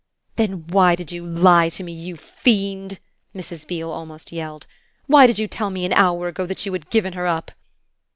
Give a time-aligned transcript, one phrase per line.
[0.35, 2.97] "Then why did you lie to me, you fiend?"
[3.35, 3.67] Mrs.
[3.67, 4.65] Beale almost yelled.
[5.05, 7.51] "Why did you tell me an hour ago that you had given her up?"